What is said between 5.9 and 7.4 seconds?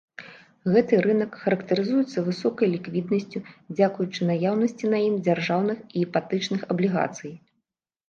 і іпатэчных аблігацый.